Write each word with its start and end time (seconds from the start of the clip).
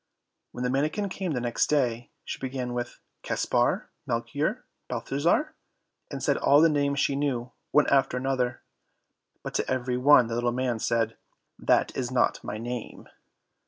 When 0.51 0.63
the 0.63 0.71
manikin 0.71 1.09
came 1.09 1.33
the 1.33 1.39
next 1.39 1.67
day, 1.69 2.09
she 2.25 2.39
began 2.39 2.73
with 2.73 2.97
Caspar, 3.21 3.91
Melchior, 4.07 4.65
Balthazar, 4.87 5.53
and 6.09 6.23
said 6.23 6.37
all 6.37 6.59
the 6.59 6.69
names 6.69 6.99
she 6.99 7.15
knew, 7.15 7.51
one 7.69 7.85
after 7.87 8.17
another; 8.17 8.63
but 9.43 9.53
to 9.53 9.69
every 9.69 9.97
one 9.97 10.25
the 10.25 10.33
little 10.33 10.51
man 10.53 10.79
said, 10.79 11.17
"That 11.59 11.95
is 11.95 12.09
not 12.09 12.43
my 12.43 12.57
name." 12.57 13.09